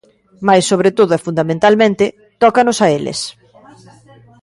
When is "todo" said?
0.97-1.11